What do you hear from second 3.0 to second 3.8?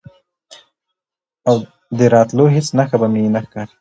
به مې نه ښکاري،